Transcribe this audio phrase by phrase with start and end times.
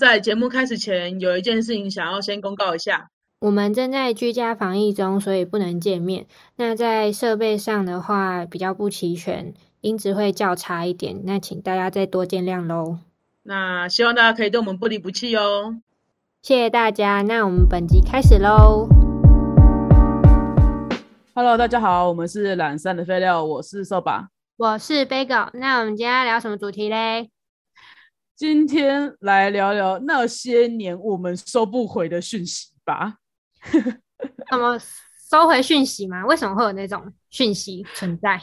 [0.00, 3.10] 在节目开始前，有一件事情想要先公告一下。
[3.38, 6.26] 我们正在居家防疫中，所以不能见面。
[6.56, 11.20] 那在设备上的话，比较不齐全，音质会较差一点。
[11.22, 12.98] 那请大家再多见谅喽。
[13.44, 15.76] 那希望大家可以对我们不离不弃哦。
[16.42, 17.22] 谢谢大家。
[17.22, 18.88] 那我们本集开始喽。
[21.36, 24.30] Hello，大家好，我们是懒散的废料，我是瘦吧。
[24.56, 25.50] 我是 Bagel。
[25.52, 27.30] 那我们今天要聊什么主题嘞？
[28.36, 33.18] 今天来聊聊那些年我们收不回的讯息吧。
[34.50, 34.76] 怎么
[35.30, 36.26] 收回讯息吗？
[36.26, 38.40] 为什么会有那种讯息存在？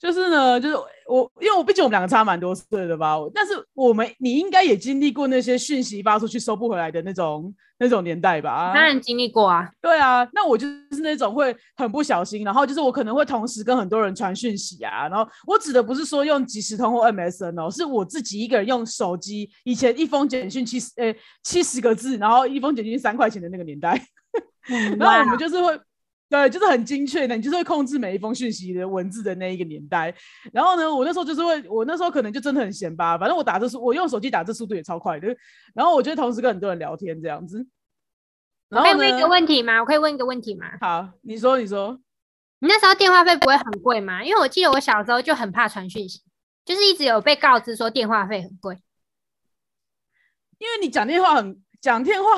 [0.00, 0.74] 就是呢，就是
[1.06, 8.72] 我，因为我毕竟我们两个差蛮多岁的吧，但是我们你应该也经历过那些讯息发出去收不回来的那种那种年代吧？
[8.72, 9.70] 当然经历过啊。
[9.78, 24.02] 对啊，那我就是那种会很不小心，然后就是我可能会同时跟很多人传讯息啊，然后我指的不是说用即时通或 MSN 哦，是我自己一个人用手机，以前一封简讯七十呃七十个字，然后一封简讯三块钱的那个年代，
[24.98, 25.78] 然后我们就是会。
[26.30, 30.14] 对，就是很精确的，你就是会控制每一封讯息的文字的那一个年代。
[30.52, 35.26] 然后呢，我那时候就是会，我那时候可能就真的很闲吧，反正我打字速，我用手机打字速度也超快的。
[35.74, 37.66] 然后我就同时跟很多人聊天这样子。
[38.68, 39.80] 我可以问一个问题吗？
[39.80, 40.66] 我可以问一个问题吗？
[40.80, 42.00] 好，你说，你说，
[42.60, 44.22] 你那时候电话费不会很贵吗？
[44.22, 46.22] 因为我记得我小时候就很怕传讯息，
[46.64, 48.80] 就是一直有被告知说电话费很贵。
[50.58, 52.28] 因为你讲电话很讲电话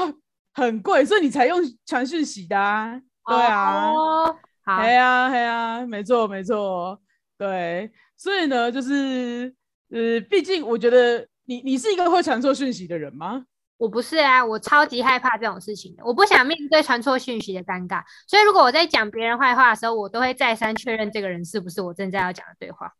[0.54, 3.02] 很贵，所以你才用传讯息的啊。
[3.26, 7.00] 对啊，哦、好，哎呀，哎呀，没错，没错，
[7.38, 9.54] 对，所以呢，就是
[9.90, 13.44] 呃，毕竟我觉得你你是一个会传错讯息的人吗？
[13.78, 22.92] 我不是啊，我超级害怕这种事情的，我不想面对传错讯息的尴尬，所以如果我在讲别人坏话的时候，我都会再三确认这个人是不是我正在要讲的对话。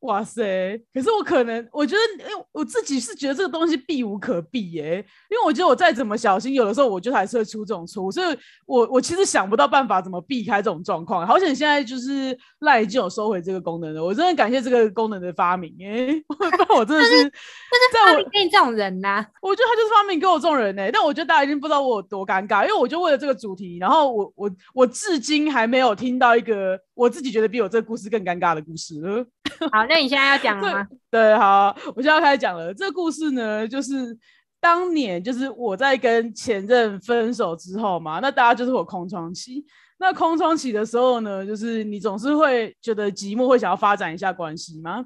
[0.00, 0.78] 哇塞！
[0.92, 11.26] 可是我可能，我觉得，因为我自己是觉得这个东西避无可避耶、因为我觉得我再怎么小心，有的时候我就还是会出这种错误，所以我我其实想不到办法怎么避开这种状况。
[11.26, 29.26] 好险现在就是赖已经有收回这个功能了，我真的感谢这个功能的发明耶、 不然我真的是，但是发明给你这种人呐、啊，我觉得他就是发明给我这种人呢、欸但我觉得大家已经不知道我有多尴尬，因为我就为了这个主题，然后我我我至今还没有听到一个我自己觉得比我这个故事更尴尬的故事了。
[29.72, 30.88] 好，那你现在要讲了吗？
[31.10, 32.72] 对，好，我现在要开始讲了。
[32.72, 34.16] 这个故事呢，就是
[34.60, 39.64] 当年就是我在跟前任分手之后嘛，那大家就是我空窗期。
[39.98, 45.04] 那空窗期的时候呢，就是你总是会觉得寂寞，会想要发展一下关系吗。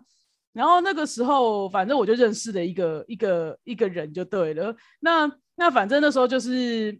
[0.52, 4.74] 然后那个时候，反正我就认识了一个一个一个人就对了。
[4.98, 6.98] 那那反正那时候就是，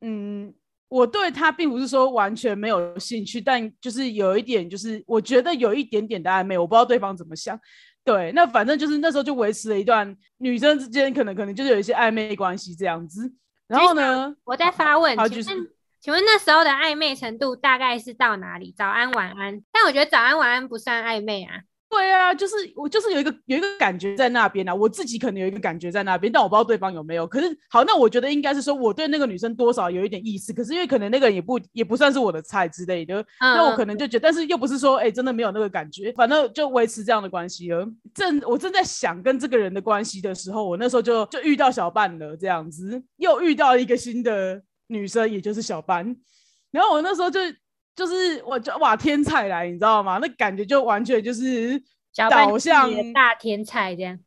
[0.00, 0.52] 嗯。
[0.90, 7.58] 我对他并不是说完全没有兴趣，但就是有一点，就是我觉得有一点点的暧昧，我不知道对方怎么想。
[8.02, 13.32] 对，那反正就是那时候就维持了一段女生之间可能可能就是有一些暧昧关系这样子。
[13.68, 15.68] 然后呢，我在发问，好请问，
[16.00, 18.74] 请问那时候的暧昧程度大概是到哪里？
[18.76, 21.60] 早安晚安，但我觉得早安晚安不算暧昧啊。
[21.90, 27.26] 对啊，就是我就是有一个有一个感觉在那边啊，我自己可能有一个感觉在那边，但我不知道对方有没有。
[27.26, 37.84] 可是好，那我觉得应该是说我对那个女生多少有一点意思，可是因为可能那个人也不也不算是我的菜之类的，嗯那我可能就觉得，但是又不是说哎、真的没有那个感觉，反正就维持这样的关系了。
[38.14, 46.16] 正我正在想跟这个人的关系的时候，我那时候就就遇到小半了，这样子又遇到一个新的女生，也就是小半，
[46.70, 47.40] 然后我那时候就。
[47.96, 50.18] 就是我就哇天才来，你知道吗？
[50.22, 51.82] 那感觉就完全就是
[52.30, 54.18] 导向大天才这样。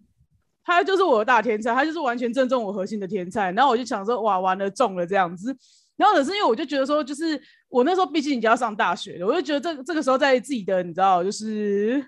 [0.66, 3.51] 他就是我的大天才，他就是完全正中我核心的天才。
[3.51, 5.53] 然后我就想说，哇，完了中了这样子。
[5.97, 12.03] 然后可是因为我就觉得说，就是我那时候毕竟已经要上大学了，我就觉得这这个时候在自己的你知道，就是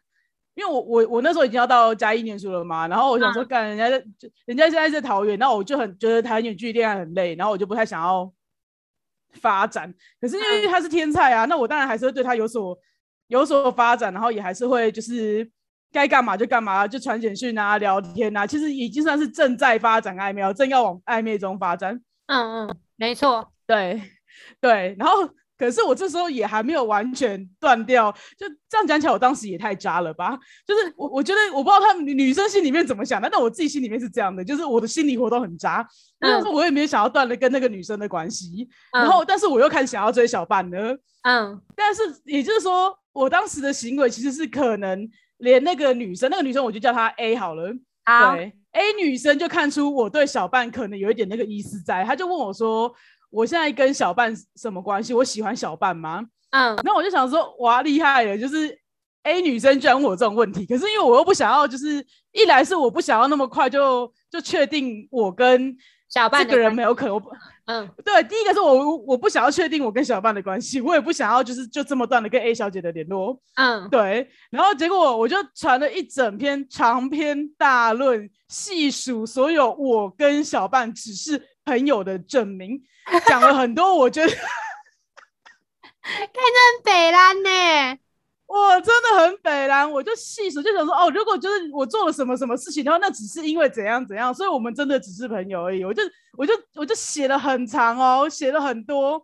[0.56, 8.32] 因为我我我那时候已经要到嘉义念书了嘛，然后我想说，干、人家在就人家现在在桃园，然后我就很觉得台远距离恋爱很累，然后我就不太想要
[9.42, 9.94] 发展。
[10.20, 12.78] 可是因为他是天才啊，那我当然还是会对他有所
[13.28, 15.50] 有所发展，然后也还是会就是。
[15.92, 21.98] 该干嘛就干嘛，就传简讯啊、聊天啊，其实已经算是正在发展暧昧，正要往暧昧中发展。
[22.26, 23.50] 嗯嗯，没错。
[23.66, 24.02] 对
[24.60, 30.38] 对，然后可是我这时候也还没有完全断掉，就这样讲起来，我当时也太渣了吧？
[30.68, 35.88] 就是我我觉得我不知道他们女生心里面怎么想的，但我自己心里面是这样的，就是我的心理活动很渣，
[36.20, 45.10] 但是我也没有想要断了跟那个女生的关系，然后但是我又开始想要追小半了，嗯，但是也就是说，我当时的行为其实是可能。
[45.40, 47.70] 连那个女生，那个女生我就叫她 A 好了。
[48.06, 52.90] 好对，A 女生就看出我对小半可能有一点那个意思在，她就问我说
[53.36, 55.14] ：“我现在跟小半什么关系？
[55.14, 58.78] 我喜欢小半吗？”嗯，那我就想说，哇，厉害了，就是
[59.24, 65.76] A 女生居然问我这种问题，可是因为我又不想要，就是一来是我不想要那么快就就确定我跟
[66.08, 67.22] 小半这个人没有可能，
[67.66, 82.82] 嗯对，第一个是我我不想要确定我跟小半的关系，我也不想要就是就这么断的跟 A 小姐的联络，嗯，对，然后结果我就传了一整篇长篇大论，细数所有我跟小半只是朋友的证明，
[83.28, 84.40] 讲了很多，我觉得看
[86.04, 88.00] 很北蓝呢。
[88.48, 95.84] 我真的很北蓝，我就细数就想说，哦，如果就是我做了什么什么事情，然后那只是因为怎样怎样，所以我们真的只是朋友而已。
[95.84, 96.04] 我就
[96.38, 99.20] 我就我就写了很长哦，写了很多，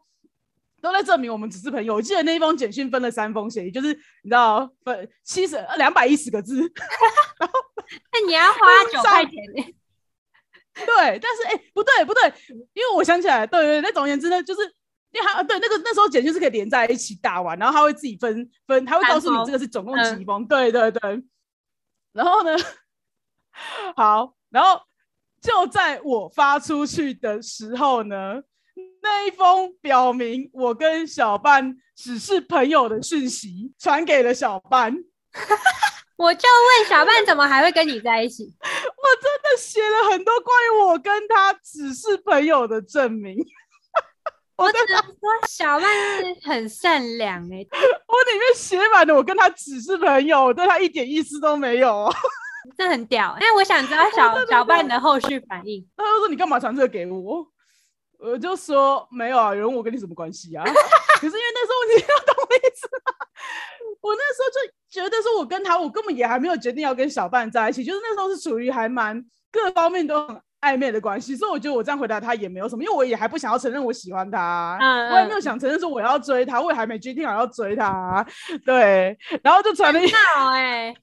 [0.82, 1.94] 都在证明我们只是朋友。
[1.94, 6.60] 我记得那一封简讯分了三封写，就是你知道分七十两百一十个字，
[8.12, 8.58] 那你要花
[8.92, 9.64] 九块钱呢？
[10.86, 12.34] 对，但是哎、不对不对，
[12.74, 14.62] 因为我想起来，对对，那总而言之呢，就是
[15.12, 21.24] 因为他对那个那时候简讯是可以连在一起打完，然后他会自己分分，他会告诉你这个是总共嗯几封，对对对。
[22.14, 22.56] 然后呢，
[23.96, 24.82] 好，然后
[25.42, 28.42] 就在我发出去的时候呢，
[29.02, 34.96] 那一封表明我跟小半只是朋友的讯息传给了小伴。
[36.22, 38.44] 我就问小曼怎么还会跟你在一起？
[38.62, 43.36] 我真的写了很多关于我跟他只是朋友的证明。
[44.56, 47.66] 我只能说小曼是很善良哎、
[48.08, 52.14] 我里面写满了我跟他只是朋友，我对他一点意思都没有哦。
[52.78, 53.36] 这很屌。
[53.40, 55.84] 那我想知道小小曼的后续反应。
[55.98, 57.48] 他就说你干嘛传这个给我？
[58.20, 60.64] 我就说没有啊，有人问我跟你什么关系啊？
[60.64, 63.26] 可是因为那时候你要懂我意思吗？
[64.02, 78.24] 我那时候就觉得说我跟他，我根本也还没有决定要跟小伴在一起，就是那时候是处于还蛮各方面都很暧昧的关系，所以我觉得我这样回答他也没有什么，因为我也还不想要承认我喜欢他，嗯我也没有想承认说我要追他，我也还没决定好要追他，
[78.66, 80.94] 对，然后就传了一 闹哎、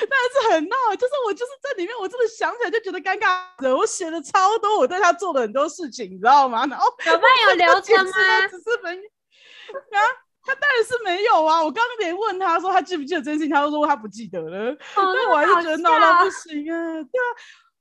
[0.00, 0.08] 但
[0.44, 3.76] 是很闹，就是我就是在里面，我真的想起来就觉得尴尬的。
[3.76, 6.66] 我写了超多我对他做的很多事情，你知道吗？
[6.66, 8.48] 然后小伴有留解释着吗？
[8.48, 9.00] 只是朋友
[9.90, 10.00] 啊，
[10.44, 11.62] 他当然是没有啊。
[11.62, 14.72] 我刚刚连问他说他记不记得这件事情，他都说他不记得了。
[14.72, 17.28] 哦但我还是觉得那闹到不行啊，对啊，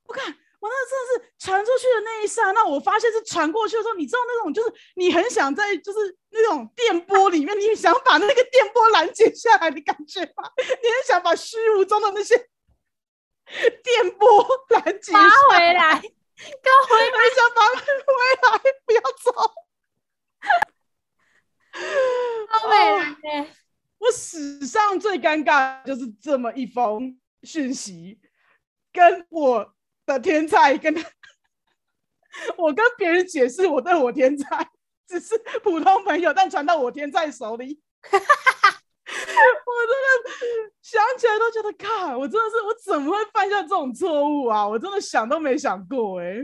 [0.07, 0.25] 我看
[0.59, 10.49] 我那真的是传出去的那一刹那，我发现是传过去的时候，你知道那种就是你很想在就是那种电波里面，你想把那个电波拦截下来的感觉吗？
[10.57, 12.37] 你很想把虚无中的那些
[13.83, 15.99] 电波拦截回来，
[16.61, 17.83] 刚回来很想把它回
[18.53, 19.31] 来，不要走。
[21.71, 23.47] 发回来欸
[23.99, 28.19] 我史上最尴尬的就是这么一封讯息，
[28.91, 29.73] 跟我
[30.05, 31.07] 的天才跟他，
[32.57, 34.67] 我跟别人解释我对我天才
[35.07, 38.25] 只是普通朋友，但传到我天才手里， 我真
[39.05, 44.67] 的想起来都觉得，靠我真的是我怎么会犯下这种错误啊？
[44.67, 46.37] 我真的想都没想过哎、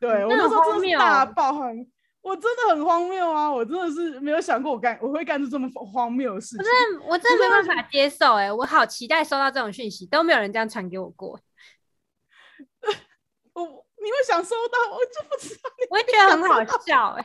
[0.00, 1.92] 对我那时候真的是大哦爆很。
[2.26, 3.48] 我真的很荒谬啊！
[3.48, 6.58] 我真的是没有想过我干我会干出这么荒谬的事情。
[6.58, 11.38] 我真的我真的没办法接受哎、我好期待收到这种讯息，都没有人这样传给我过，
[13.54, 13.62] 我
[14.02, 17.24] 你会想收到，我就不知道你我也觉得很好笑哎、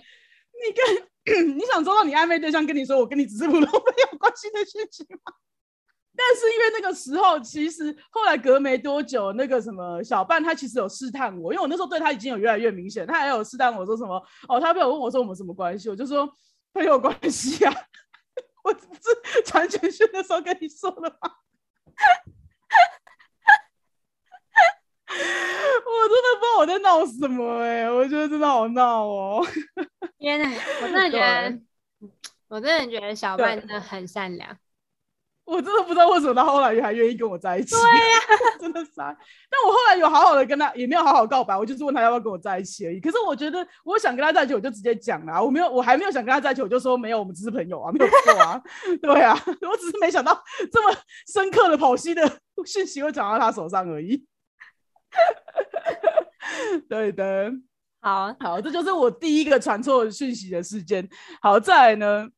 [0.53, 5.33] 你跟 你想收到你暧昧对象跟你说我跟你只是普通朋友关系的讯息吗？
[6.15, 16.29] 但是因为那个时候，其实后来隔没多久，那个什么小半他其实有试探我，因为我那时候对他已经有越来越明显，他还有试探我说什么哦，他没有问我说我们什么关系，我就说
[16.73, 17.73] 朋友关系啊，
[18.63, 21.17] 我不是传简讯的时候跟你说的吗？
[25.13, 29.45] 我真的不知道我在闹什么哎、我觉得真的好闹哦。
[30.17, 30.49] 天哪，
[30.81, 31.61] 我真的觉得，
[32.47, 34.57] 我真的觉得小半真的很善良。
[35.43, 37.75] 我真的不知道为什么他后来还愿意跟我在一起。
[37.75, 39.15] 对呀、 真的傻。
[39.49, 42.99] 但我后来有好好的跟他，也没有好好告白，我就是问他要不要跟我在一起而已。
[42.99, 45.41] 可是我觉得，我想跟他在一起，我就直接讲啦。
[45.41, 48.61] 我没有，我还没有想跟他在一起，我就说没有，我们只是朋友啊，没有错啊。
[49.01, 50.95] 对啊，我只是没想到这么
[51.33, 52.25] 深刻的剖析的
[52.65, 54.25] 讯息会转到他手上而已。
[56.87, 57.51] 对的。
[57.99, 61.07] 好，好，这就是我第一个传错讯息的事件。
[61.41, 62.29] 好，再来呢，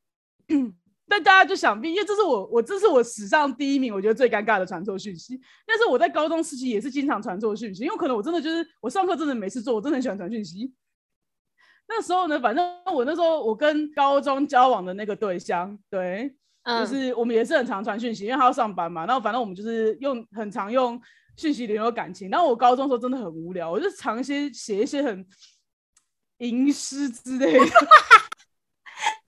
[1.07, 5.39] 但大家就想必，因为这是我我这是我史上第一名，我觉得最尴尬的传错讯息。
[5.67, 10.73] 但是我在高中时期也是经常传错讯息，因为可能我真的就是我上课真的没事做，我真的很喜欢传讯息。
[11.87, 16.33] 那时候呢，反正我那时候我跟高中交往的那个对象，对，
[16.63, 19.05] 嗯，就是我们也是很常传讯息，因为他要上班嘛。
[19.05, 20.99] 然后反正我们就是用很常用
[21.35, 22.29] 讯息联络感情。
[22.29, 25.23] 然后我高中时候真的很无聊，我就常些写一些很
[26.37, 27.65] 吟诗之类的。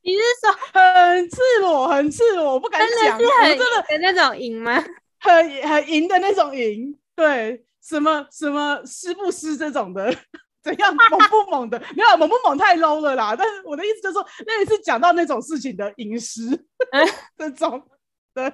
[0.05, 4.83] 你是说很赤裸，很赤裸，我不敢讲，真的是很我真的的那种赢吗？
[5.19, 10.15] 很很赢的那种赢，对，什么什么湿不湿这种的，
[10.62, 13.35] 怎样猛不猛的， 没有猛不猛太 low 了啦。
[13.35, 16.43] 但是我的意思就是说，那一次讲到那种事情的饮食
[17.35, 17.83] 这种，
[18.35, 18.53] 对，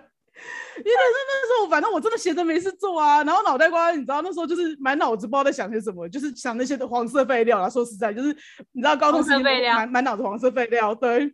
[0.77, 7.69] 因为那那时候反正我真的闲着没事做啊，然后脑袋瓜你知道那时候就是满脑子不知道在想些什么，就是想那些的黄色废料啦。
[7.69, 8.29] 说实在，就是
[8.71, 11.33] 你知道高中时间黄色废料满满脑子黄色废料，对。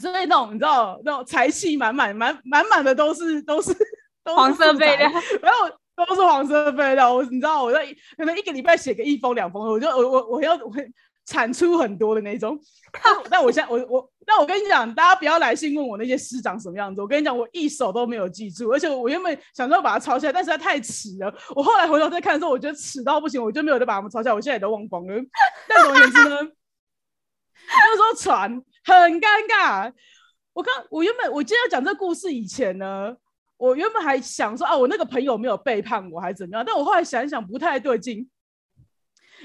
[0.00, 3.74] 所以那种你知道那种财气满满满满满的都是都是
[4.24, 7.14] 黄色废料，然后都是黄色废料。
[7.14, 10.86] 我你知道我在可能一个礼拜写个一封两封，我就我我我要我会
[11.24, 12.60] 产出很多的那种。
[12.92, 17.00] 但但我现在我我但我跟你讲，大家不要来信问我那些诗长什么样子。
[17.00, 21.32] 我跟你讲，我一首都没有记住，而且我原本想说把它抄下来，但实在太迟了。
[21.54, 24.34] 我后来回头再看的时候，我觉得迟到不行，我就没有再把它们抄下来。
[24.34, 25.14] 我现在也都忘光了。
[25.68, 26.36] 但总而言之呢，
[27.68, 28.50] 那时候传
[28.84, 29.92] 很尴尬。
[30.52, 33.14] 我刚我原本我今天要讲这故事以前呢，
[33.56, 36.64] 我原本还想说啊，我那个朋友没有背叛我，还是怎么样？
[36.66, 38.28] 但我后来想一想，不太对劲，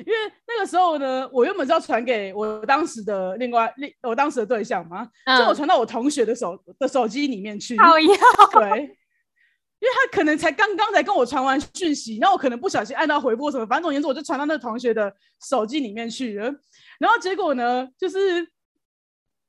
[0.05, 8.09] 因为那个时候呢，我原本是要传给我当时的另外另我当时的对象嘛，就我传到我同学的手的手机里面去，讨厌，
[8.53, 15.13] 对，因为他可能才刚刚才跟我传完讯息，然后我可能不小心按到回拨什么，反正总而言之，我就传到那个同学的
[15.47, 16.53] 手机里面去了。
[16.99, 18.47] 然后结果呢，就是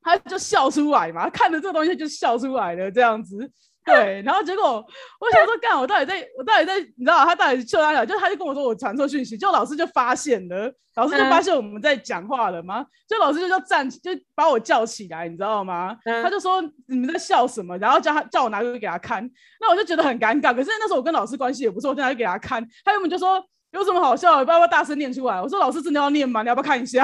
[0.03, 3.51] 他就笑出来嘛，看着这个东西就笑出来了，这样子。
[3.85, 4.85] 对，然后结果
[5.19, 15.97] 我想说，干，我到底在，我到底在，你知道他到底秀他了，就他就跟我说我传错讯息，就老师就发现了，老师就发现我们在讲话了嘛，就老师就叫站，就把我叫起来，你知道吗？
[16.23, 19.29] 他就说你们在笑什么，然后叫他叫我拿个给他看，
[19.61, 20.55] 那我就觉得很尴尬。
[20.55, 25.41] 可是那时候我跟老师关系也不错，我就拿去给他看，他原本就说有什么好笑的，要不要大声念出来？
[25.41, 26.43] 我说老师真的要念吗？
[26.43, 27.03] 你要不要看一下？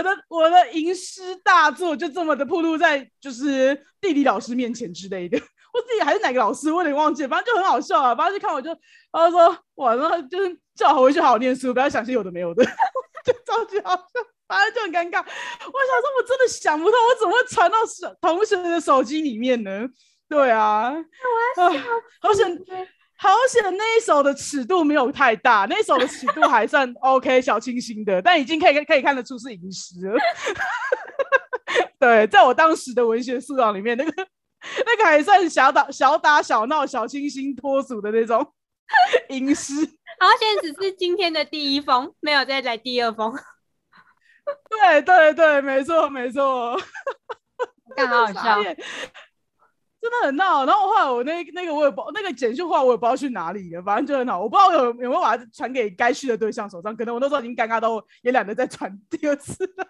[0.00, 5.36] 我的我的吟诗大作就这么的暴露在就是地理老师面前之类的，
[5.74, 8.14] 我自己还是哪个老师，我有点忘记了，反正就很好笑啊。
[8.14, 8.74] 反正就看我就，
[9.12, 12.64] 他就说哇，然后就是叫我回去好好念书，不要想些有的没有的，
[13.24, 15.18] 就超级好笑，反正就很尴尬。
[15.18, 19.86] 我想说，我真的想不到，我怎么会传到手同学的手机里面呢？
[20.28, 21.04] 对啊，啊，
[22.22, 22.58] 好险。
[23.22, 30.18] 好险，那一首的尺度没有太大，那一首的尺度还算 OK，小清新的，但已经可以可以看得出是吟诗了。
[32.00, 34.10] 对，在我当时的文学素养里面，那个
[34.86, 38.54] 那个还算小打小打小闹、小清新脱俗的那种
[39.28, 39.74] 吟诗。
[40.18, 43.34] 好险，只是今天的第一封，没有再来第二封。
[44.70, 46.74] 对对对，没错没错，
[47.94, 48.62] 刚好好笑。
[50.00, 59.86] 真的很闹，然后后来我那那个我也不那个简讯话我也不知道去哪里了，反正就很好，我不知道有有没有把它传给该去的对象手上，可能我那时候已经尴尬到也懒得再传第二次了。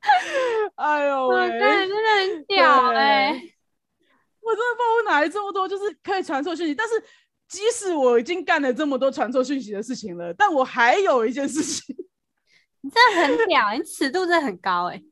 [0.76, 3.32] 哎呦喂，真的真的很屌哎！
[4.40, 6.94] 我真的不知道我哪来这么多就是可以传错讯息，但是
[7.46, 11.94] 即使我已经干了这么多传错讯息的事情了，但我还有一件事情，
[12.80, 15.02] 你真的很屌，你尺度真的很高哎。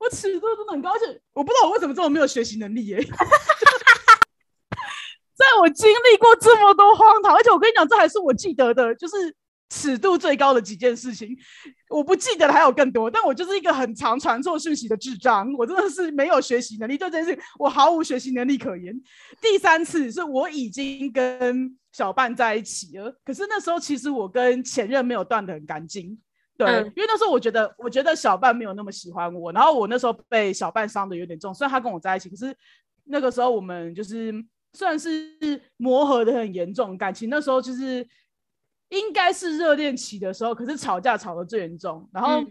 [0.00, 2.98] 我尺度真的很高，而且我不知道我为什么这么没有学习能力耶。
[5.36, 9.34] 在我经历过这么多荒唐，而且我跟你讲，这还是我记得的，就是
[9.68, 11.36] 尺度最高的几件事情。
[11.88, 15.52] 我不记得的还有更多，但我就是一个很常传错讯息的智障。
[15.58, 18.94] 我真的是没有学习能力，对这件事我毫无学习能力可言。
[19.40, 26.18] 第三次是我已经跟小半在一起了，可是那时候其实我跟前任没有断的很干净。
[26.66, 31.54] 对，因为那时候我觉得，我觉得小半没有那么喜欢我，然后我那时候被小半伤的有点重。
[31.54, 32.54] 虽然他跟我在一起，可是
[33.04, 34.32] 那个时候我们就是
[34.74, 35.34] 算是
[35.78, 38.06] 磨合的很严重，感情那时候就是
[38.90, 42.06] 应该是热恋期的时候，可是吵架吵得最严重。
[42.12, 42.44] 然后，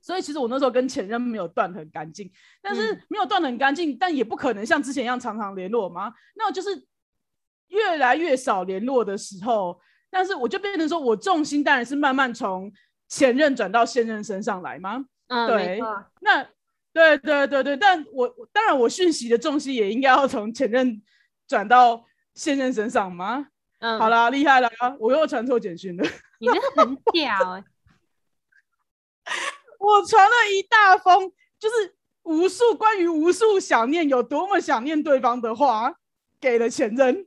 [0.00, 2.30] 所以其实我那时候跟前任没有断很干净，
[2.62, 6.12] 但是没有断很干净，但也不可能像之前一样常常联络嘛。
[6.36, 6.70] 那我就是
[7.68, 9.80] 越来越少联络的时候，
[10.10, 12.72] 但是我就变成说我重心当然是慢慢从。
[13.12, 15.04] 前任转到现任身上来吗？
[15.26, 15.78] 嗯，对，
[16.20, 16.42] 那
[16.94, 21.02] 对对对对，但我当然我讯息的重心也应该要从前任
[21.46, 23.48] 转到现任身上吗？
[23.80, 26.08] 嗯，好啦，厉害了，我又传错简讯了，
[26.40, 27.62] 你这很屌哎！
[29.78, 35.94] 我传了一大封，就是无数关于无数想念有多么想念对方的话
[36.40, 37.26] 给了前任。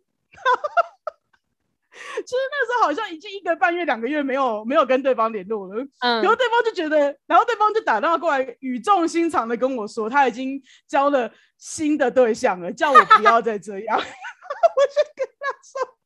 [2.26, 13.98] 其实那时候好像已经一个半月、两个月没有没有跟对方联络了，嗯，然后对方就觉得，然后对方就打电话过来，语重心长的跟我说，他已经交了新的对象了，叫我不要再这样。
[13.98, 15.98] 我就跟他说，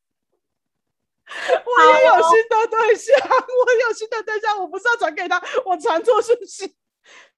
[1.65, 6.75] 我也有有新的对象，我有新的对象，我不是要传给他，我传错讯息。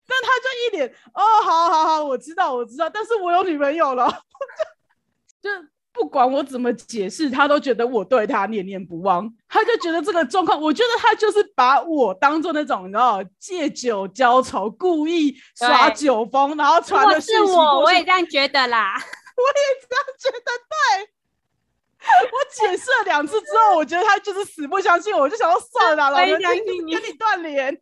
[0.08, 4.10] 但他就一脸哦，好好好，我知道，我知道，但是我有女朋友了，
[5.42, 5.50] 就
[5.94, 18.96] 不管我怎么解释，他都觉得我对他念念不忘，他就觉得这个状况，我觉得他就是把我当做那种你知道借酒浇愁，故意耍酒疯，然后传的是我，我也这样觉得啦。
[19.38, 21.10] 我也这样觉得，对。
[22.02, 27.80] 我解释了两次之后，我觉得他就是死不相信我，我就想说算了，老人家相信你跟你断联。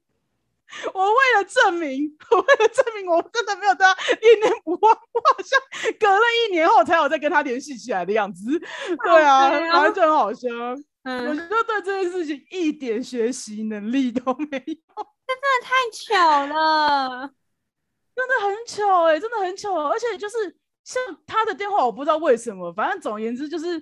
[0.94, 5.60] 我为了证明， 我为了证明我真的没有对他念念不忘，我好像
[6.00, 8.60] 隔了一年后才有再跟他联系起来的样子。
[9.04, 10.48] 对啊，反正就很好笑。
[10.52, 17.32] 我嗯，就对这件事情一点学习能力都没有，真的太巧了。
[18.16, 20.36] 真的很巧哎、真的很巧，而且就是
[20.84, 23.80] 像他的电话，我不知道为什么，反正总而言之就是，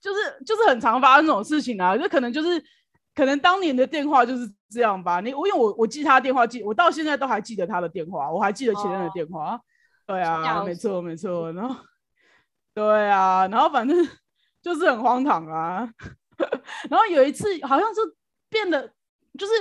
[0.00, 2.64] 就是就是很常发生这种事情啊，就可能就是
[3.16, 5.20] 可能当年的电话就是这样吧。
[5.20, 9.58] 你我因为我我记他电话记，我到现在都还记得他的电话，我还记得前任的哦电话。
[10.06, 11.74] 对啊，没错没错，然后
[12.72, 13.96] 对啊，然后反正
[14.62, 15.90] 就是很荒唐啊。
[16.88, 18.00] 然后有一次好像是
[18.48, 18.88] 变得
[19.36, 19.52] 就是。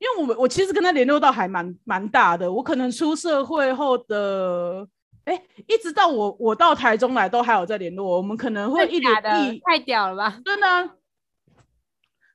[0.00, 4.88] 因为我们我其实跟他联络到还蛮蛮大的，我可能出社会后的，
[5.26, 5.34] 哎，
[5.68, 10.40] 一直到我我到台中来都还有在联络，我们可能会一假连一，的太屌了吧？
[10.42, 10.90] 真的啊、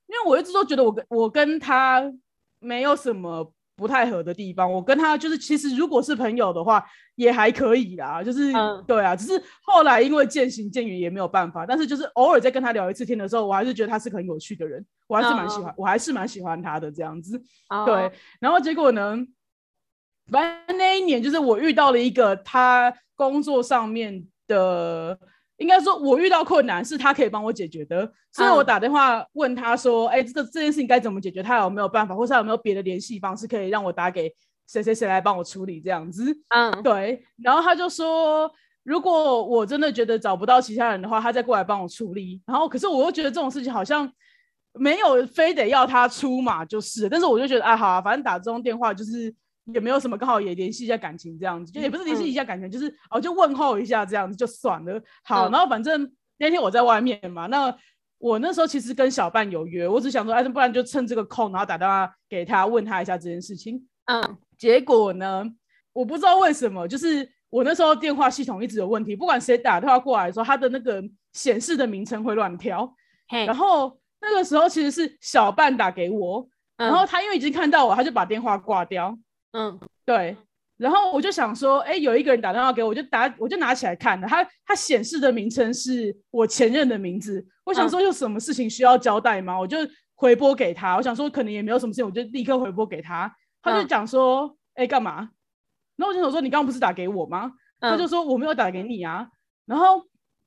[0.07, 2.03] 因为我一直都觉得我跟我跟他
[2.59, 6.83] 没有什么不太合的地方，我跟他就是其实如果是朋友的话
[7.15, 8.83] 也还可以啦，就是、嗯。
[8.87, 17.41] 对啊，只是后来因为渐行渐远也没有办法，但是就是偶尔在跟他聊一次天的时候，我还是觉得他是个很有趣的人，我还是蛮喜欢，我还是蛮喜欢他的这样子。
[17.69, 17.85] 哦。
[17.85, 19.17] 对，，然后结果呢，
[20.31, 25.19] 反正那一年就是我遇到了一个他工作上面的，
[25.57, 31.41] 应该说我遇到困难是他可以帮我解决的，所以我嗯打电话问他说：“哎、这个这件事情该怎么解决？
[31.41, 34.31] 他有没有办法，或是他有没有别的联系方式可以让我打给
[34.67, 38.51] 谁谁谁来帮我处理这样子？”嗯，对，然后他就说，
[38.83, 42.41] 如果我真的觉得找不到其他人的话，他再过来帮我处理。
[42.45, 44.11] 然后，可是我又觉得这种事情好像
[44.73, 49.33] 没有非得要他出马就是，但是我就觉得，啊，好啊，反正打这种电话就是
[49.73, 55.01] 也没有什么，刚好也联系一下感情这样子，就也不是联系一下感情，就是哦，就问候一下这样子就算了。
[55.23, 57.75] 好，嗯然后反正那天我在外面嘛，那。
[58.17, 63.85] 我那时候其实跟小伴有约，我只想说，哎，那不然就趁这个空，然后打电话给他，问他一下这件事情。
[64.05, 65.43] 嗯，结果呢，
[65.91, 72.91] 我不知道为什么，就是我那时候电话系统一直有问题，不管谁打电话过来的时候，他的那个显示的名称会乱跳。
[73.27, 76.47] 嘿，然后那个时候其实是小半打给我，
[76.77, 79.15] 嗯然后他因为已经看到我，他就把电话挂掉。
[79.55, 80.35] 嗯对，
[80.77, 87.45] 然后我就想说，哎，有一个人打电话给我，我就打，我就拿起来看了，他他显示的名称是我前任的名字。
[87.63, 89.57] 我想嗯说有什么事情需要交代吗？
[89.57, 89.77] 我就
[90.15, 93.33] 回拨给他，我想说可能也没有什么事情，我就立刻回拨给他。
[93.61, 95.29] 他就嗯讲说，哎，干嘛？
[95.95, 97.51] 然后我就想说，你刚刚不是打给我吗？
[97.79, 99.27] 他就嗯，说我没有打给你啊。
[99.65, 99.99] 然后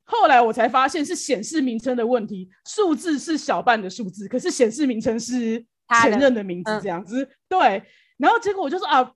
[0.04, 5.64] 后来我才发现是显示名称的问题，数字是小半的数字，可是显示名称是
[6.02, 7.28] 前任的名字嗯这样子。
[7.48, 7.82] 对，
[8.18, 9.12] 然后结果我就说啊，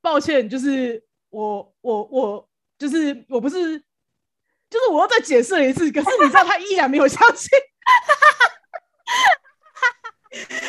[0.00, 3.78] 抱歉，就是我我我就是我不是，
[4.68, 7.48] 就是我又再解释了一次，可是你知道他依然没有相信。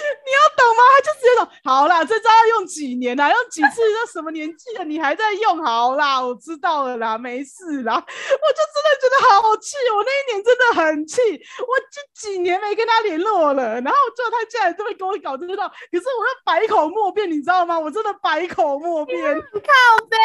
[0.60, 0.84] 懂吗？
[0.96, 3.30] 他就直接说好啦，这招要用几年啊？
[3.30, 3.82] 用几次？
[3.94, 5.64] 都什么年纪了，你还在用？
[5.64, 7.96] 好啦，我知道了啦，没事啦。
[7.96, 11.22] 我就真的觉得好气，我那一年真的很气，
[11.62, 17.80] 我这几年没跟他联络了，然后就他竟然这么跟我搞这套，可是我又百口莫辩，你知道吗？
[17.80, 19.20] 我真的百口莫辩。
[19.52, 20.18] 靠背，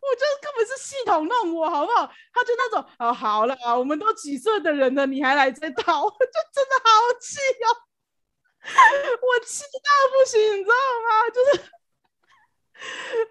[0.00, 2.06] 我觉得根本是系统弄我，好不好？
[2.32, 6.16] 他就那种，哦，好了，我们都几岁的人了，你还来这套， 我就
[6.52, 7.68] 真的好气哦，
[9.20, 10.74] 我气到不行，你知道
[11.06, 11.30] 吗？
[11.30, 11.70] 就是，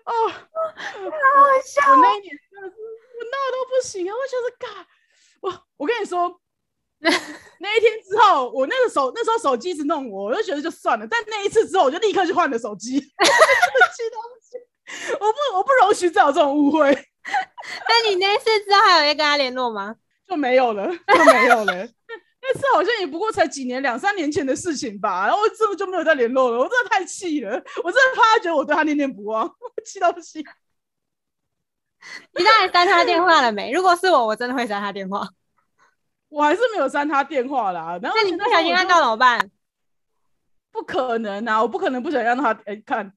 [0.05, 0.35] 哦，好
[1.65, 4.13] 笑我那一年真的是，我闹都不行啊！
[4.15, 4.87] 我就是嘎，
[5.41, 6.39] 我我跟你说，
[6.99, 11.07] 那一天之后，我那个手那时候手机一直弄我，我就觉得就算了。
[11.07, 14.59] 但那一次之后，我就立刻去换了手机， 气到不行。
[15.19, 16.91] 我不我不容许再有这种误会，
[17.87, 19.95] 那你那次之后还有在跟他联络吗？
[20.27, 21.87] 就没有了，就没有了。
[22.49, 25.27] 那那次好像也不过才几年，两三年前的事情吧。
[25.27, 27.51] 然后我真的就没有再联络了，我真的太气了，
[27.83, 30.43] 我真的怕他觉得我对他念念不忘，我气到不行。
[32.33, 33.71] 你当然删他电话了没？
[33.73, 35.27] 如果是我，我真的会删他电话。
[36.29, 37.99] 我还是没有删他电话啦。
[38.01, 39.51] 然后那你不小心按到怎么办？
[40.71, 41.61] 不可能啊！
[41.61, 43.11] 我不可能不想让他哎、看，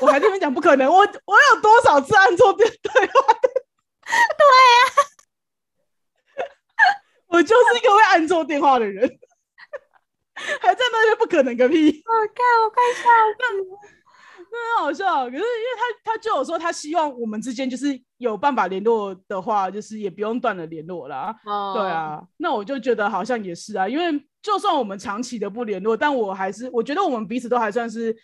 [0.00, 0.88] 我还在那边讲不可能。
[0.88, 3.48] 我我有多少次按错对对话的？
[4.06, 5.06] 对呀、
[7.36, 9.06] 我就是一个会按错电话的人。
[10.60, 13.96] 还在那边不可能个屁，我看我快笑死。
[14.78, 15.24] 很好笑。
[15.26, 15.44] 可是因为
[16.04, 21.34] 他他就有说他希望我们之间就是有办法联络的话，就是也不用断了联络啦。
[21.44, 28.14] 哦对，啊，那我就觉得好像也是啊，因为就算我们长期的不联络，但我还是我觉得我们彼此都还算是，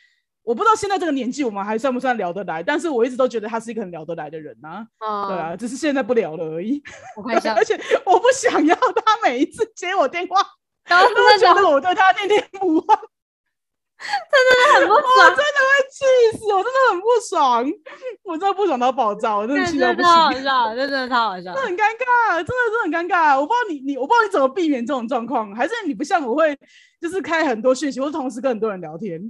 [0.44, 6.83] 我不知道现在这个年纪我们还算不算聊得来，但是我一直都觉得他是一个很聊得来的人呐、哦，对啊，只是现在不聊了而已。
[7.55, 10.40] 而且我不想要他每一次接我电话，
[10.88, 12.85] 然后都觉得我对他念念不忘，
[14.02, 17.64] 真的很不我爽真，的会气死，我真的很不爽，
[18.24, 20.42] 我真的不爽到爆炸，我真的这气到不真的超好行。
[20.42, 21.52] 笑，这真的超好笑。
[21.55, 23.40] 很尴尬，真的是很尴尬。
[23.40, 26.59] 我不知道你你，我不知道你怎么避免这种状况，还是你不像我会
[27.00, 29.22] 就是开很多讯息，或是同时跟很多人聊天。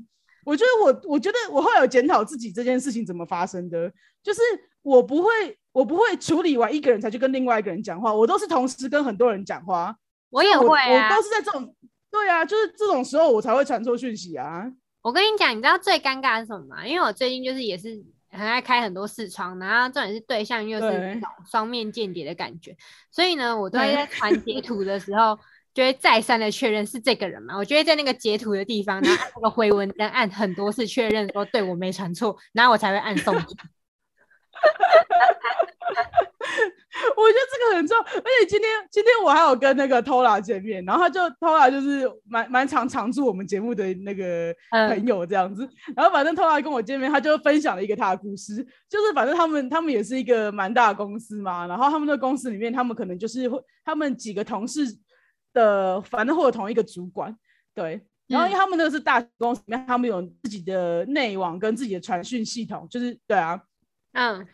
[0.44, 3.90] 我觉得我，我觉得我后来有检讨自己这件事情怎么发生的，
[4.22, 4.40] 就是
[4.82, 5.30] 我不会，
[5.72, 9.96] 我不会处理完一个人才去跟另外一个人讲话，我都是同时跟很多人讲话。
[10.30, 11.74] 我也我会啊我都，是在这种，
[12.10, 14.64] 对啊，就是这种时候我才会传错讯息啊。
[15.02, 16.86] 我跟你讲，你知道最尴尬的是什么吗？
[16.86, 22.74] 因为我最近就是也是很爱开很多视窗，然后重点是对象又是对那种双面间谍的感觉，
[23.10, 25.38] 所以呢，我都会在传截图的时候，
[25.74, 27.56] 就会再三的确认是这个人嘛。
[27.56, 33.34] 我就会在那个截图的地方，然后按那个回文再按很多次确认说对我没传错，然后我才会按送。
[37.16, 48.56] 我觉得这个很重要，而且今天今天我还有跟那个 Tola 见面，然后他就 Tola 就是蛮蛮常常驻我们节目的那个嗯朋友这样子，然后反正 Tola 跟我见面，他就分享了一个他的故事，
[48.88, 54.84] 就是反正他们他们也是一个蛮大的公司嘛，然后他们的公司里面，他们可能就是会他们几个同事
[55.52, 57.36] 的，反正会有同一个主管，
[57.74, 58.06] 对。
[58.28, 63.60] 然后因为他们那个是大公司里面，他们有自己的内网跟自己的传讯系统，就是对啊，
[64.12, 64.46] 嗯，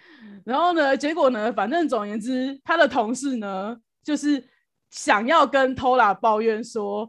[0.44, 4.42] 然后呢，结果呢，反正总而言之，他的同事呢，就是
[4.90, 7.08] 想要跟 Tola 抱怨说，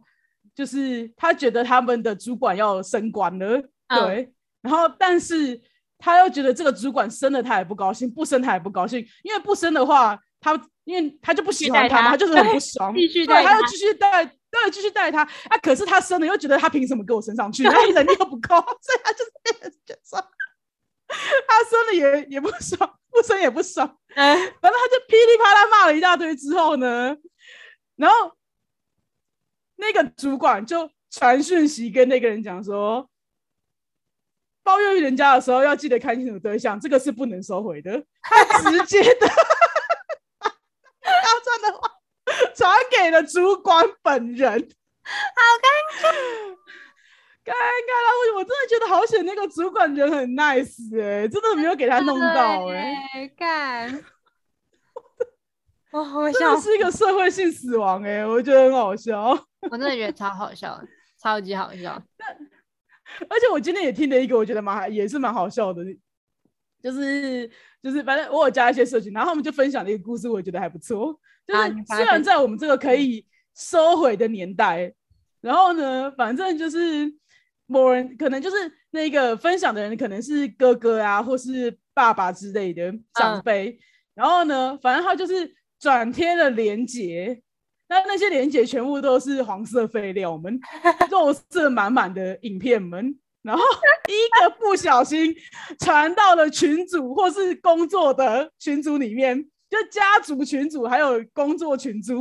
[0.53, 4.05] 就是他觉得他们的主管要升官了，嗯。
[4.05, 5.59] 对，然后但是
[5.97, 10.55] 他又觉得这个主管升了他也不高兴，不升他也不高兴，因为不升的话，他
[10.89, 19.31] 因为他就不喜欢他他他就是很不爽，继续对，带他他要继续带，对，继续带他啊，可是他生了又觉得他凭什么给我升上去，他能力又不够，所以他就是
[19.85, 20.19] 觉得说。
[21.47, 27.15] 他生了也也不爽，不生也不爽， 哎反正他就噼里啪啦骂了一大堆之后呢，
[27.95, 28.31] 然后
[29.75, 33.07] 那个主管就传讯息跟那个人讲说，
[34.63, 38.03] 抱怨人家的时候要记得看清楚对象，这个是不能收回的。
[38.21, 39.27] 他直接的
[40.41, 40.51] 把
[41.43, 41.91] 这段的话
[42.53, 42.71] 传
[43.03, 45.67] 给了主管本人，好尴
[46.01, 46.11] 尬。
[47.45, 54.03] 尴尬了，我我真的觉得好险，那个主管人很 nice 哎、真的没有给他弄到哎、对干，
[55.91, 59.29] 哇，我真笑的是一个社会性死亡哎、我觉得很好笑。
[59.61, 60.79] 我真的觉得超好笑，
[61.19, 61.99] 超级好笑。
[63.27, 65.83] 而且我今天也听了一个，我觉得蛮也是蛮好笑的，
[66.83, 67.49] 就是
[67.81, 71.19] 就是反正我有加一些社群，然后他们就分享了一个故事，我觉得还不错。
[71.49, 74.93] 就是虽然在我们这个可以收回的年代，
[75.41, 77.11] 然后呢，反正就是
[77.65, 78.55] 某人可能就是
[78.91, 83.79] 那个分享的人可能是哥哥啊，或是爸爸之类的长辈，
[84.13, 87.41] 然后呢，反正他就是转贴了连接。
[87.91, 90.59] 那那些连接全部都是黄色废料们，
[91.09, 93.63] 肉色满满的影片们，然后
[94.07, 95.35] 一个不小心
[95.79, 102.15] 传到了群组或是工作的群组里面，就家族群组还有工作群组，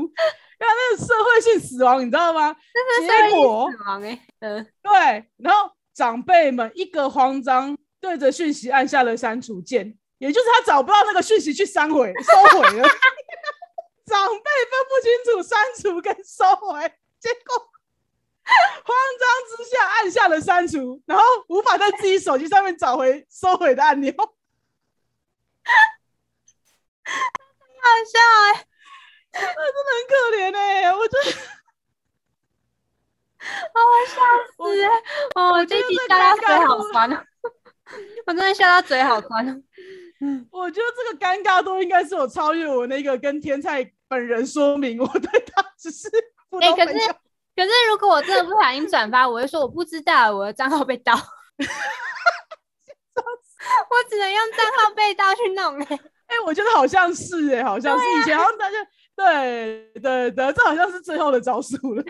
[0.59, 2.55] 让那个社会性死亡，你知道吗？
[3.01, 12.89] 结果死亡哎、嗯、对，然后长辈们一个慌张，对着讯息按下了删除键，也就是他找不到那个讯息去删回收回了。
[14.05, 16.81] 长辈分不清楚删除跟收回，
[17.19, 17.71] 结果
[18.85, 24.13] 慌张之下按下了删除，然后无法在自己手机上面找回收回的按钮。
[27.83, 28.45] 好笑哎、
[29.33, 29.49] 真的
[29.95, 31.23] 很可怜哎、我觉得
[33.73, 34.12] 把我笑
[34.57, 34.87] 死哎、
[35.35, 37.17] 哦，我这一集觉得笑到嘴好酸哦，
[38.27, 39.55] 我真的笑到嘴好酸哦。
[40.51, 46.11] 我觉得这个尴尬度应该是我超越我那个跟天菜本人说明我对他只是
[46.51, 46.93] 普哎可是。
[47.57, 51.23] 可是如果我真的不小心转发，我会说我不知道我的账号被盗， 我
[54.09, 58.77] 只能用账号被盗去弄哎、哎、我觉得好像是哎、好像是以前好像大家
[59.17, 62.03] 对对对，这好像是最后的招数了。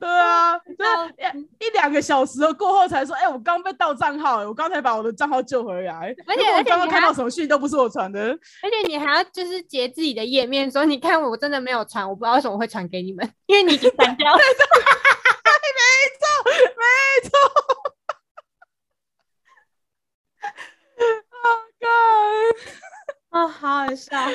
[0.00, 6.12] 对啊，对到一一两个小时过后才说，哎、我刚被盗账号、我刚才把我的账号救回来。
[6.26, 14.38] 而且我刚刚看到什么讯都不是我传的，而且你还要就是截自己的页面说，你看我真的没有传，我不知道为什么会传给你们，因为你已经删掉了。
[14.38, 14.56] 没错。
[17.30, 17.91] 啊，干。
[23.30, 24.16] 哦，好好笑。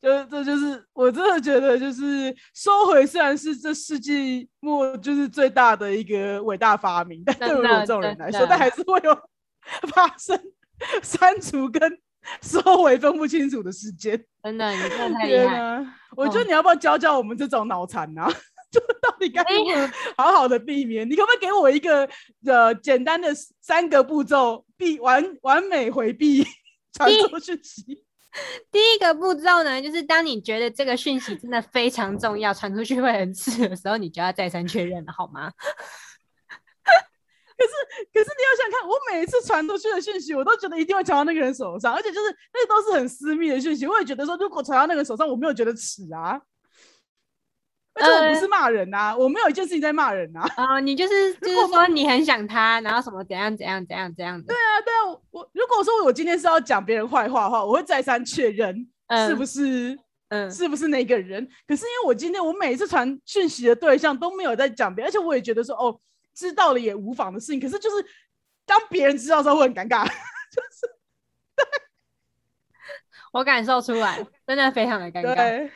[0.00, 9.14] 就这就是我真的觉得，就是收回虽然是这世纪末就是最大的一个伟大发明，但对我这种人来说，但还是会有
[9.92, 10.40] 发生
[11.02, 11.98] 删除跟
[12.42, 14.22] 收回分不清楚的时间。
[14.42, 15.44] 真的，你真的太厉害。
[15.46, 15.94] 天啊！
[16.16, 18.28] 我觉得哦你要不要教教我们这种脑残啊？
[18.70, 21.08] 就到底该如何好好的避免？
[21.08, 22.08] 你可不可以给我一个
[22.46, 23.28] 呃简单的
[23.60, 26.44] 三个步骤，避完完美回避
[26.92, 28.04] 传出讯息？
[28.72, 35.52] 第一个步骤呢，就是当你觉得这个讯息真的非常重要，传出去会很刺的时候，你就要再三确认了，好吗？
[37.54, 46.40] 可是你要想看，我每一次传出去的讯息，我都觉得一定会传到那个人手上，而且就是那都是很私密的讯息，我也觉得说，如果传到那个人手上，我没有觉得耻啊。
[47.94, 58.74] 而且我不呃是骂人呐、我没有一件事情在骂人呐、啊、你就是 就是果说你很想他，然后什么怎样怎样怎样怎样的，对啊，对啊，我我如果说我今天是要讲别人坏话的话，我会再三确认
[59.28, 59.90] 是不是？
[59.90, 61.46] 是、嗯，是不是那个人。
[61.66, 65.94] 可是因为我今天我每一次传讯息的对象都没有在讲别人，而且我也觉得说哦，
[66.34, 67.60] 知道了也无妨的事情。
[67.60, 67.96] 可是就是
[68.64, 70.06] 当别人知道的时候会很尴尬。
[70.52, 70.86] 就是
[71.54, 71.64] 对
[73.32, 75.70] 我感受出来，真的非常的尴对，尬。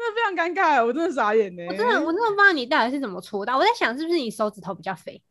[0.00, 1.62] 真的非常尴尬，我真的傻眼呢。
[1.68, 5.22] 我真的我真的不知道你到底是怎么搓到，我在想是不是你手指头比较肥？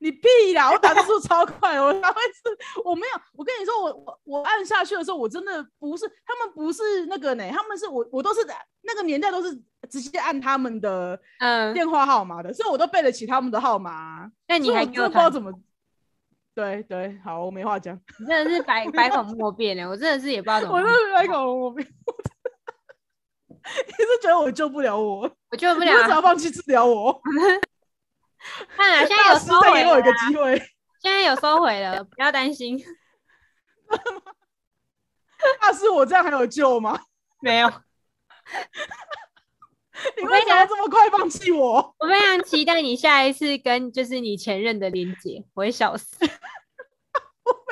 [0.00, 0.68] 你屁啦！
[0.68, 2.82] 我打字速超快，我哪会是？
[2.84, 8.40] 我没有，我跟你说，我我我按下去的时候，我真的不是，他们不是那个呢，他们是我我都是
[8.80, 9.54] 那个年代都是
[9.88, 14.28] 直接按他们的嗯，电话号码的，所以我都背得起他们的号码。
[14.48, 15.52] 那你还所以我真给我传，的不知道怎么。
[16.52, 21.86] 对对，好，我没话讲，你真的是百百口莫辩欸呢，我真的是也不知道怎么，我真的来搞我没。
[23.86, 25.30] 你是觉得我救不了我？
[25.50, 27.20] 我救不你为什放弃治疗我？
[28.76, 30.58] 看来 现在有收回再给我一个机会，
[31.00, 32.76] 现在有收回了，不要担心，
[35.60, 37.00] 那是，我这样还有救吗？
[37.40, 37.72] 没有。
[40.16, 41.94] 你为什么要这么快放弃我？
[41.98, 46.16] 我非常期待你下一次跟就是你前任的连接，我会笑死。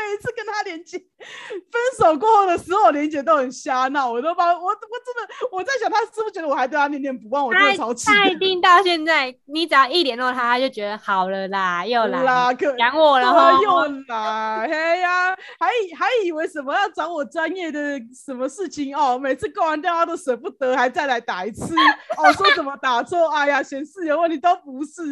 [0.01, 7.47] 我每一次跟他连接，分手过后的时候连接都很瞎闹，我都把我我真的我在想，他是不是觉得我还对他念念不忘？
[7.47, 8.41] 我真的超气他一。
[8.41, 13.61] 定到现在，你只要一联络他，他就觉得好了啦，又来 啦，可讲我了对哈。
[13.63, 19.19] 又来，嘿呀，还以还以为什么要找我专业的什么事情哦？
[19.19, 21.75] 每次挂完电话都舍不得，还再来打一次
[22.17, 25.03] 哦，说怎么打错，哎呀，显示有问题都不是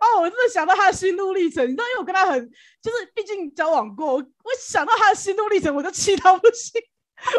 [0.00, 2.50] 哦，我真的想到他的心路历程，你知道，因为我跟他很
[2.82, 6.80] 就是毕竟交往过，我我想到他的心路历程，我就气到不行。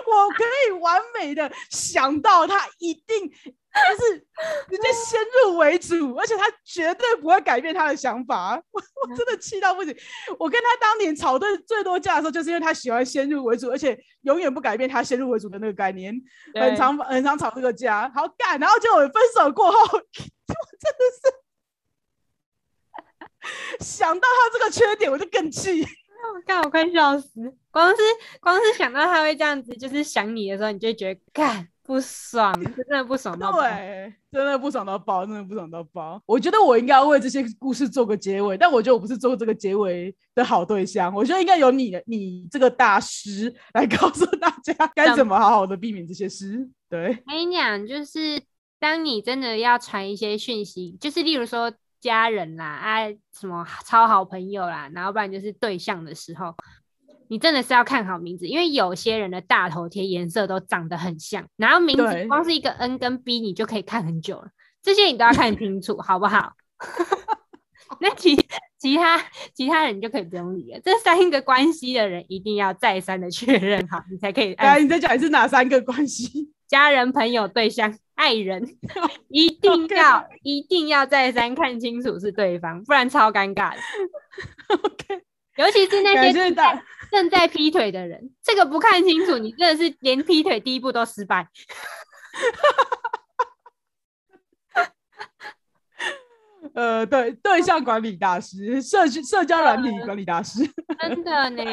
[0.05, 4.19] 我可以完美的想到他一定就是
[4.69, 8.61] 直接先入为主，而且他绝对不会改变他的想法。
[8.71, 9.95] 我 我真的气到不行。
[10.37, 16.13] 我跟他当年吵的最多架的时候，就是因为他喜欢先入为主，而且永远不改变他先入为主的那个概念，
[16.53, 18.11] 很对常很常吵这个架。
[18.13, 20.99] 好干，然后就我分手过后， 我真的
[23.79, 25.87] 是想到他这个缺点，我就更气。
[26.45, 27.41] 干，我快笑死！
[27.71, 27.97] 光是
[28.39, 33.61] 光是想到他会这样子，就是想你的时候，你就会觉得干不爽，真的不爽到爆。
[33.61, 36.21] 对，真的不爽到爆，真的不爽到爆。
[36.25, 41.13] 我觉得我应该要为这些故事做个结尾，但我觉得我不是做这个结尾的好对象。
[41.13, 46.67] 我觉得应该由你，你这个大师来告诉大家该怎么好好的避免这些事。
[46.89, 48.41] 对，我跟你讲，就是
[48.79, 56.55] 当你真的要传一些讯息，就是例如说家人啦，啊什么超好朋友啦，然后不然就是对象的时候，
[57.27, 64.49] 你真的是要看好名字，因为有些人的大头贴颜色都长得很像，然后名字光是一个 N 跟 B 你就可以看很久了，
[64.81, 66.53] 这些你都要看清楚，好不好？
[68.01, 68.35] 那其
[68.77, 69.19] 其他
[69.53, 76.51] 其他人就可以不用理了，这三个关系的人一定要再三的确认好，你才可以哎、啊，你再讲一次哪三个关系？
[76.67, 78.61] 家人、朋友、对象、爱人，
[79.29, 83.77] 一定要 一定要再三看清楚是对方，不然超尴尬的。
[84.75, 85.23] OK，
[85.55, 91.47] 尤其是那些正在，正在劈腿的人，这个不看清楚，你真的是连劈腿第一步都失败。
[96.73, 100.59] 呃，对，对象管理大师，社区社交软体管理大师。
[100.99, 101.63] 真的呢，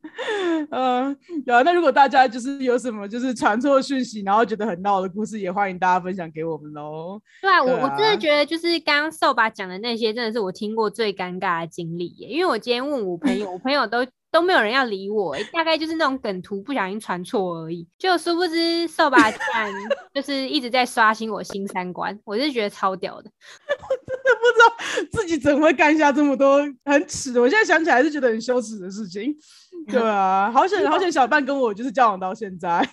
[0.70, 1.62] 嗯，有啊。
[1.62, 7.20] 那如果大家就是有什么就是传错讯息，然后觉得很闹的故事，也欢迎大家分享给我们喽。
[7.42, 12.28] 对啊，我我真的啊觉得就是刚刚瘦吧讲的那些，真的是我听过最尴尬的经历耶。
[12.28, 17.86] 因为我今天问我朋友，我朋友都都没有人要理我耶，大概就是那种梗图不小心传错而已。
[17.98, 19.72] 就殊不知瘦 吧竟然
[20.14, 23.30] 就是一直在刷新我新三观，我是觉得超屌的。
[23.68, 24.66] 我真的不知道
[25.12, 29.34] 自己怎么会干下这么多很耻，我现在想起来是觉得很羞耻的事情。
[29.88, 32.86] 对啊，好险好险，小半跟我就是交往到现在，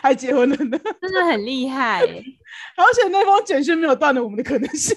[0.00, 0.78] 还结婚了呢。
[1.00, 2.22] 真的很厉害耶。
[2.76, 4.96] 好险那封简讯没有断了我们的可能性。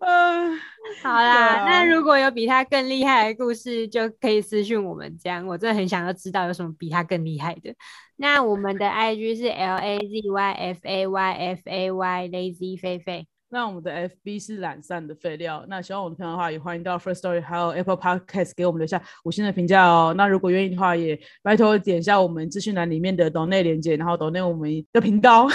[0.00, 0.60] 嗯、
[1.02, 7.74] 好啦，那啊如果有比他更厉害的故事，就可以私讯我们，这样我真的很想要知道有什么比他更厉害的。
[8.16, 13.26] 那我们的 IG 是 L A Z Y F A Y F A Y Lazy 菲菲。
[13.48, 15.64] 那我们的 FB 是懒散的废料。
[15.68, 20.12] 那喜欢我的朋友的话，也欢迎到 First Story 还有 Apple Podcast 给我们留下五星的评价哦。
[20.16, 25.46] 那如果愿意的话，也拜托点一下我们资讯栏里面的抖内连接，然后抖内我们的频道。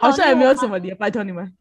[0.00, 1.52] 好像也没有什么理由，拜托你们。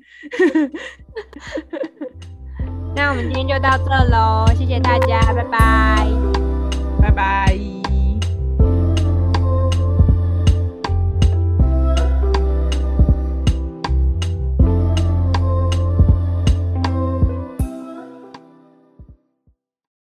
[2.97, 6.07] 那我们今天就到这喽谢谢大家拜拜。
[6.99, 7.76] 拜拜。